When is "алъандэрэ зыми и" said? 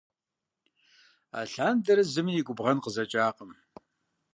1.39-2.43